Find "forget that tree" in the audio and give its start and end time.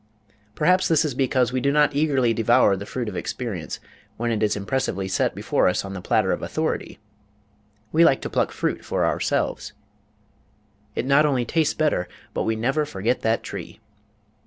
12.83-13.79